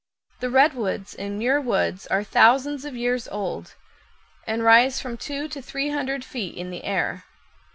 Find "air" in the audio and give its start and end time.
6.73-7.25